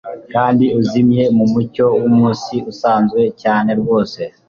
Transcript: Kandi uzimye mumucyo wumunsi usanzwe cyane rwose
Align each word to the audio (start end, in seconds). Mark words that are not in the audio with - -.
Kandi 0.33 0.65
uzimye 0.79 1.23
mumucyo 1.37 1.85
wumunsi 2.01 2.55
usanzwe 2.71 3.21
cyane 3.41 3.69
rwose 3.81 4.21